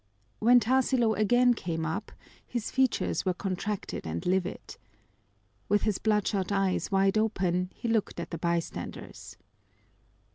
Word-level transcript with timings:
When 0.39 0.59
Tarsilo 0.59 1.13
again 1.13 1.53
came 1.53 1.85
up 1.85 2.11
his 2.43 2.71
features 2.71 3.23
were 3.23 3.35
contracted 3.35 4.07
and 4.07 4.25
livid. 4.25 4.77
With 5.69 5.83
his 5.83 5.99
bloodshot 5.99 6.51
eyes 6.51 6.89
wide 6.91 7.19
open, 7.19 7.71
he 7.75 7.87
looked 7.87 8.19
at 8.19 8.31
the 8.31 8.39
bystanders. 8.39 9.37